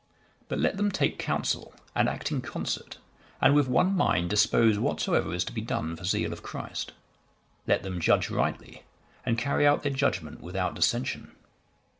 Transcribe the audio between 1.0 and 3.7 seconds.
counsel and act in concert and with